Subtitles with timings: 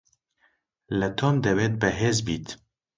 [0.99, 2.47] لە تۆم دەوێت بەهێز بیت.